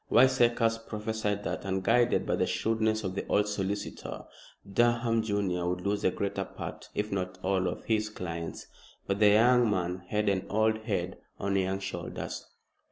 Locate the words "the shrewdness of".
2.35-3.13